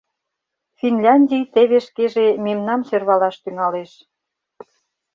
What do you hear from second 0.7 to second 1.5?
—Финляндий